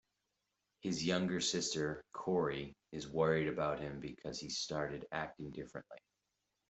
His 0.79 1.05
younger 1.05 1.39
sister, 1.39 2.03
Corey, 2.11 2.75
is 2.91 3.07
worried 3.07 3.47
about 3.47 3.77
him 3.79 3.99
because 3.99 4.39
he 4.39 4.49
started 4.49 5.07
acting 5.11 5.51
differently. 5.51 5.99